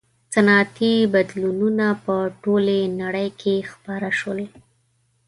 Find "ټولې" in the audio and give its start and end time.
2.43-2.79